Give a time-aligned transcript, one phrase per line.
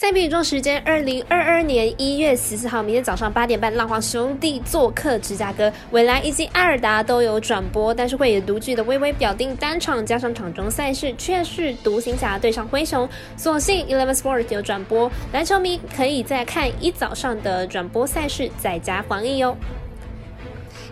[0.00, 19.56] 赛比宇宙时间，二零二二年一月十四号，明天早上八点半，浪花兄弟做客芝加哥，未来以及艾尔达都有转播，但是会以独具的微微表定单场，加上场中赛事却是独行侠对上灰熊，所幸 Eleven Sports 有转播，篮球迷可以再看一早上的转播赛事，再加防疫哟。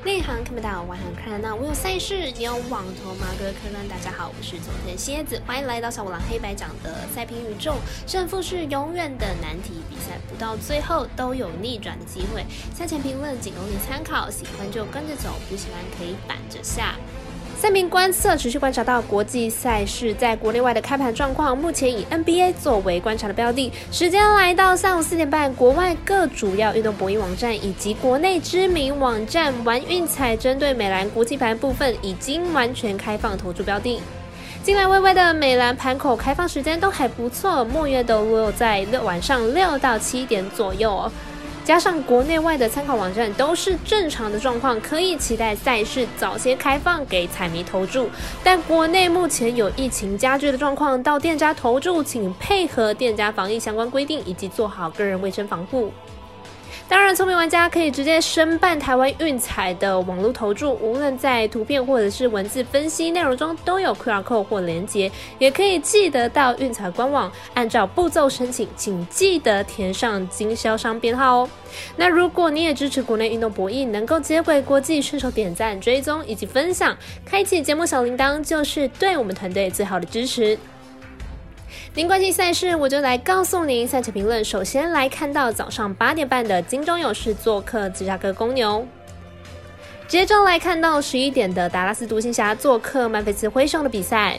[0.07, 1.57] 内行看不到，外行看得到。
[1.57, 3.27] 我有赛事，你有网头吗？
[3.41, 7.75] 各位客官，大家好，我是昨天蝎子，欢迎来到小五郎黑白讲的赛评宇宙。
[8.07, 12.47] 胜负是永远的难题，比赛不到最后都有逆转的机会。
[12.73, 16.95] 赛前评论仅供你参考，喜欢就跟着走，不喜欢可以板着下。
[17.67, 23.73] 三名观测持续观察到国际赛事在国内外的开盘状况，目前以 NBA 作为观察的标的。
[23.91, 34.01] 时间来到下午四点半，国外各主要运动博弈网站以及国内知名网站玩运彩针对美兰国际盘部分已经完全开放投注标的。
[34.63, 41.11] 近来微微的美兰盘口开放时间都还不错，末月都落在晚上六到七点左右。
[41.67, 48.09] 加上国内外的参考网站都是正常的状况，可以期待赛事早些开放给彩迷投注。
[48.45, 55.91] 但国内目前有疫情加剧的状况，到店家投注请配合店家防疫相关规定，以及做好个人卫生防护。
[56.89, 71.51] 当然，聪明玩家可以直接申办台湾运彩的网络投注，无论在图片或者是文字分析内容中都有 QR code 或连接，也可以记得到运彩官网按照步骤申请，请记得填上经销商编号哦。
[71.97, 80.57] 那如果你也支持国内运动博弈，能够接轨国际，顺手点赞、追踪以及分享，开启节目小铃铛，就是对我们团队最好的支持。
[81.97, 84.45] 您关心赛事，我就来告诉您赛前评论。
[84.45, 88.87] 首先来看到早上八点半的金州勇士做客芝加哥公牛，
[90.07, 94.39] 接着来看到十一点的达拉斯独行侠做客曼菲斯灰熊的比赛。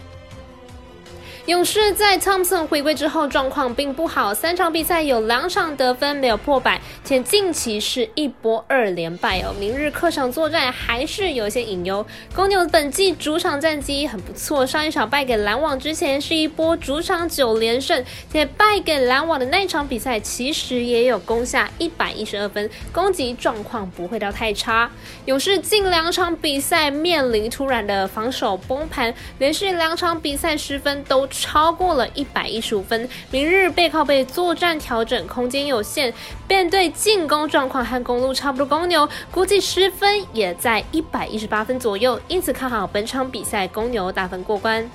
[1.47, 9.55] 勇士在汤普森回归之后状况并不好，三场比赛有两场得分没有破百，且近期是一波二连败哦。
[9.57, 12.05] 明日客场作战还是有些隐忧。
[12.35, 24.91] 公牛本季主场战绩很不错，上一场败给篮网之前是一波主场九连胜，且败给篮网的那场比赛其实也有攻下一百一十二分，攻击状况不会到太差。
[25.23, 31.25] 勇士近两场比赛面临突然的防守崩盘，连续两场比赛失分都。
[31.39, 36.13] 超过了一百一十五分，明日背靠背作战调整空间有限，
[36.47, 44.89] 面对进攻状况和公路差不多，公牛估计失分也在一百一十八分左右，因此看好本场比赛公牛大分过关。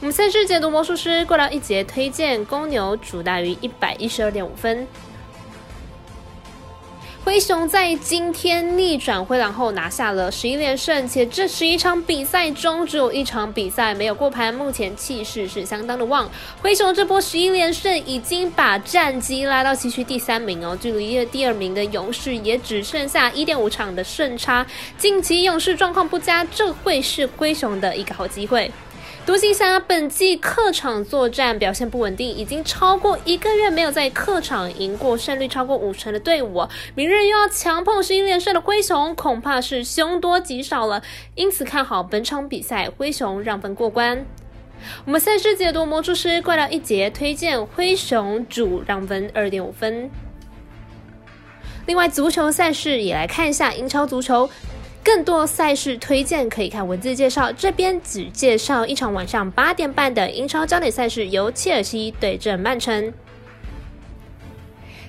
[0.00, 4.86] 我们赛事解读魔术师过了一节推荐公牛主大于一百一十二点五分。
[7.26, 16.30] 灰熊在今天逆转灰狼后拿下了十一连胜，且这十一场比赛中只有一场比赛没有过盘，目前气势是相当的旺。
[16.62, 24.64] 灰熊这波十一连胜已经把战绩拉到西区第三名哦，距离第二名的勇士也只剩下一点五场的胜差。
[24.96, 28.70] 近期勇士状况不佳，这会是灰熊的一个好机会。
[29.26, 36.64] 独行侠本季客场作战表现不稳定，已经超过一个月没有在客场赢过胜率超过五成的队伍。
[36.94, 41.02] 明日又要强碰十一连胜的灰熊，恐怕是凶多吉少了。
[41.34, 44.24] 因此看好本场比赛灰熊让分过关。
[45.04, 50.08] 我们赛事解读魔术师怪盗一节，推荐灰熊主让分二点五分。
[51.86, 54.48] 另外足球赛事也来看一下英超足球。
[55.06, 63.14] 更多赛事推荐可以看文字介绍，这边只介绍一场晚上八点半的英超焦点赛事，由切尔西对阵曼城。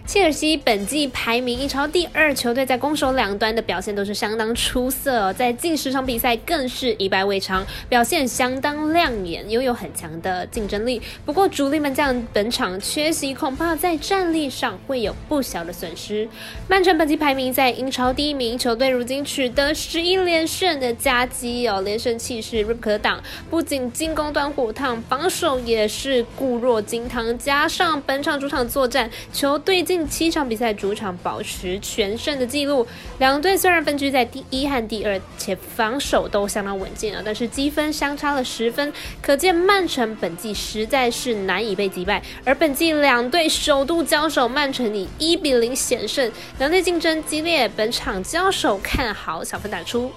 [0.07, 11.01] 切尔西本季排名英超第二球队，在攻守两端的表现都是相当出色，在近十场比赛更是一败未尝，表现相当亮眼，拥有很强的竞争力。
[11.25, 16.25] 不过主力门将本场缺席，恐怕在战力上会有不小的损失。
[16.69, 23.21] 曼城本季排名在英超第一名，球队如今取得十一连胜的佳绩哦，连胜气势锐不可挡。
[23.49, 32.85] 不仅进攻端火烫，防守也是固若金汤，加上本场主场作战，球队近七场比赛主场保持全胜的记录，
[33.17, 42.21] 两队虽然分居在第一和第二，且防守都相当稳健啊，但是积分相差了十分，可见曼城本季实在是难以被击败。
[42.45, 50.11] 而本季两队首度交手，曼城以一比零险胜，两队竞争激烈，本场交手看好小分打出。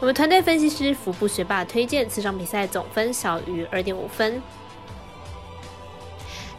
[0.00, 4.42] 我们团队分析师福布学霸推荐，此场比赛总分小于二点五分。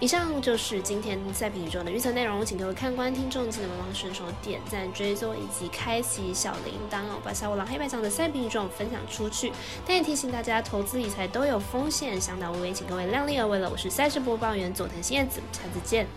[0.02, 9.54] 以上就是今天赛品宇宙的预测内容，请各位看官听众记得帮忙顺手点赞、追踪以及开启小铃铛哦，把小五郎黑白奖的赛品宇宙分享出去。
[9.86, 13.70] 但也提醒大家，投资理财都有风险，相当无危，请各位量力而为了。
[13.70, 16.08] 我是赛事播报员佐藤新叶子，下次见。